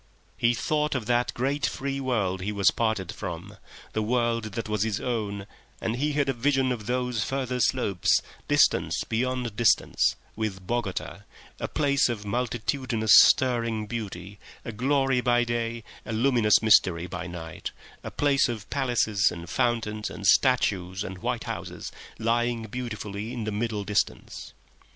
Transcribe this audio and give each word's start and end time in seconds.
He 0.35 0.55
thought 0.55 0.95
of 0.95 1.05
that 1.05 1.31
great 1.35 1.63
free 1.67 1.99
world 1.99 2.39
that 2.39 2.45
he 2.45 2.51
was 2.51 2.71
parted 2.71 3.11
from, 3.11 3.57
the 3.93 4.01
world 4.01 4.53
that 4.53 4.67
was 4.67 4.81
his 4.81 4.99
own, 4.99 5.45
and 5.79 5.95
he 5.97 6.13
had 6.13 6.27
a 6.27 6.33
vision 6.33 6.71
of 6.71 6.87
those 6.87 7.23
further 7.23 7.59
slopes, 7.59 8.19
distance 8.47 9.03
beyond 9.03 9.55
distance, 9.55 10.15
with 10.35 10.65
Bogota, 10.65 11.19
a 11.59 11.67
place 11.67 12.09
of 12.09 12.25
multitudinous 12.25 13.13
stirring 13.13 13.85
beauty, 13.85 14.39
a 14.65 14.71
glory 14.71 15.21
by 15.21 15.43
day, 15.43 15.83
a 16.03 16.13
luminous 16.13 16.63
mystery 16.63 17.05
by 17.05 17.27
night, 17.27 17.69
a 18.03 18.09
place 18.09 18.49
of 18.49 18.67
palaces 18.71 19.29
and 19.29 19.51
fountains 19.51 20.09
and 20.09 20.25
statues 20.25 21.03
and 21.03 21.19
white 21.19 21.43
houses, 21.43 21.91
lying 22.17 22.63
beautifully 22.63 23.31
in 23.31 23.43
the 23.43 23.51
middle 23.51 23.83
distance. 23.83 24.53